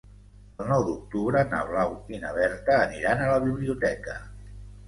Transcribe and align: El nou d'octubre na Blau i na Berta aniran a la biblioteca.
El 0.63 0.69
nou 0.71 0.85
d'octubre 0.87 1.43
na 1.51 1.59
Blau 1.71 1.93
i 2.15 2.21
na 2.25 2.33
Berta 2.39 2.81
aniran 2.87 3.23
a 3.27 3.31
la 3.35 3.39
biblioteca. 3.47 4.19